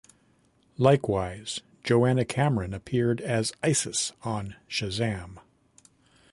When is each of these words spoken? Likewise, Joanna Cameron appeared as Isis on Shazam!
Likewise, 0.79 1.61
Joanna 1.83 2.25
Cameron 2.25 2.73
appeared 2.73 3.21
as 3.21 3.53
Isis 3.61 4.13
on 4.23 4.55
Shazam! 4.67 5.37